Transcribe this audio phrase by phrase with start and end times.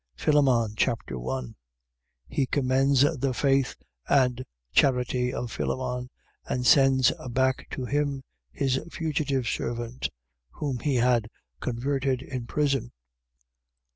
[0.15, 1.53] Philemon Chapter 1
[2.27, 3.75] He commends the faith
[4.09, 4.43] and
[4.73, 6.09] charity of Philemon;
[6.47, 10.09] and sends back to him his fugitive servant,
[10.53, 11.29] whom he had
[11.59, 12.89] converted in prison.